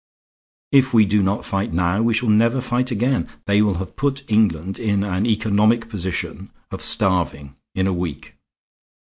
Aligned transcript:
If 0.71 0.95
we 0.95 1.05
do 1.05 1.21
not 1.21 1.45
fight 1.45 1.73
now 1.73 2.01
we 2.01 2.15
shall 2.15 2.29
never 2.31 2.59
fight 2.59 2.89
again. 2.89 3.27
They 3.45 3.61
will 3.61 3.75
have 3.75 3.95
put 3.95 4.23
England 4.27 4.79
in 4.79 5.03
an 5.03 5.27
economic 5.27 5.89
position 5.89 6.49
of 6.71 6.81
starving 6.81 7.55
in 7.75 7.85
a 7.85 7.93
week. 7.93 8.35